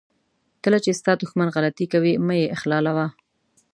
کله 0.63 0.77
چې 0.83 0.97
ستا 0.99 1.11
دښمن 1.21 1.47
غلطي 1.55 1.85
کوي 1.93 2.13
مه 2.25 2.35
یې 2.41 2.45
اخلالوه. 2.55 3.07